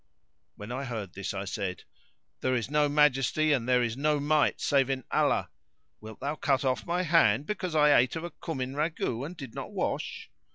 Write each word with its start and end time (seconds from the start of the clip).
When 0.55 0.71
I 0.71 0.85
heard 0.85 1.13
this 1.13 1.31
I 1.31 1.45
said, 1.45 1.83
"There 2.39 2.55
is 2.55 2.71
no 2.71 2.89
Majesty 2.89 3.53
and 3.53 3.69
there 3.69 3.83
is 3.83 3.95
no 3.95 4.19
Might 4.19 4.59
save 4.59 4.89
in 4.89 5.03
Allah! 5.11 5.51
Wilt 5.99 6.19
thou 6.19 6.33
cut 6.37 6.65
off 6.65 6.87
my 6.87 7.03
hand, 7.03 7.45
because 7.45 7.75
I 7.75 7.95
ate 7.95 8.15
of 8.15 8.23
a 8.23 8.31
cumin 8.31 8.73
ragout 8.73 9.23
and 9.23 9.37
did 9.37 9.53
not 9.53 9.71
wash?" 9.71 10.31